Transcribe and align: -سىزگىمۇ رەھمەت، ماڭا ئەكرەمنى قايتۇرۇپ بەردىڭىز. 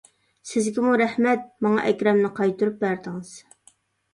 -سىزگىمۇ 0.45 0.93
رەھمەت، 1.01 1.45
ماڭا 1.67 1.83
ئەكرەمنى 1.91 2.33
قايتۇرۇپ 2.41 2.81
بەردىڭىز. 2.87 3.39